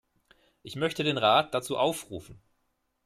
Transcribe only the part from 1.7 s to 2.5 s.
aufrufen.